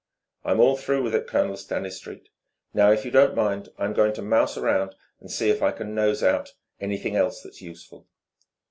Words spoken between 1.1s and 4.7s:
it, Colonel Stanistreet. Now, if you don't mind, I'm going to mouse